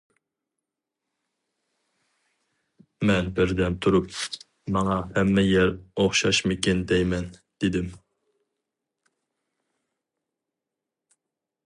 مەن 3.09 3.29
بىردەم 3.39 3.75
تۇرۇپ، 3.87 4.17
«ماڭا 4.77 4.97
ھەممە 5.19 5.45
يەر 5.49 5.71
ئوخشاشمىكىن 6.05 6.83
دەيمەن» 6.93 7.31
دېدىم. 7.37 7.95